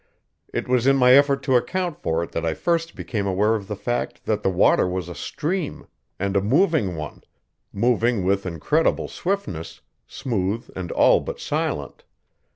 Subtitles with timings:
[0.51, 3.67] It was in my effort to account for it that I first became aware of
[3.67, 5.85] the fact that the water was a stream,
[6.19, 7.21] and a moving one
[7.71, 12.03] moving with incredible swiftness, smooth and all but silent.